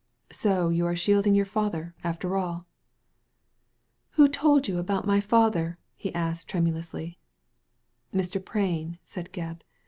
[0.31, 2.65] "So you are shielding your father, after all?
[3.37, 7.19] '* "Who told you about my father?" he asked tremulously,
[8.11, 8.43] "Mr.
[8.43, 9.61] Prain," said Gebb.